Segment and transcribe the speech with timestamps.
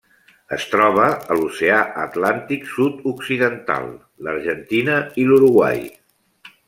[0.55, 1.03] Es troba
[1.33, 3.87] a l'Oceà Atlàntic sud-occidental:
[4.29, 5.87] l'Argentina i l'Uruguai.